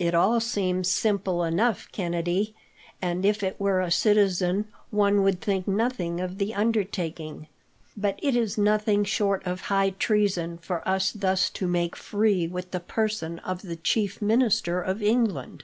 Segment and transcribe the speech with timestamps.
[0.00, 2.56] "It all seems simple enough, Kennedy,
[3.00, 7.46] and, if it were a citizen, one would think nothing of the undertaking.
[7.96, 12.72] But it is nothing short of high treason for us thus to make free with
[12.72, 15.62] the person of the chief minister of England."